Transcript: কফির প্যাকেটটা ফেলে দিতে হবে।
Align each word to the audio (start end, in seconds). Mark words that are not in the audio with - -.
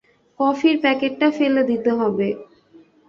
কফির 0.39 0.75
প্যাকেটটা 0.83 1.27
ফেলে 1.37 1.61
দিতে 1.69 1.91
হবে। 1.99 2.27